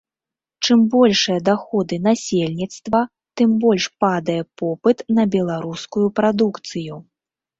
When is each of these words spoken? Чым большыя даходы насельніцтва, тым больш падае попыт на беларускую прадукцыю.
Чым 0.67 0.79
большыя 0.93 1.39
даходы 1.49 1.95
насельніцтва, 2.07 3.01
тым 3.41 3.49
больш 3.65 3.85
падае 4.03 4.39
попыт 4.61 5.05
на 5.17 5.23
беларускую 5.35 6.07
прадукцыю. 6.21 6.95